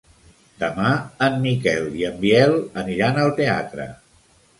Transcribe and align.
Demà 0.61 0.87
en 1.25 1.35
Miquel 1.43 1.85
i 1.99 2.05
en 2.07 2.17
Biel 2.23 2.55
aniran 2.85 3.21
al 3.25 3.31
teatre. 3.41 3.87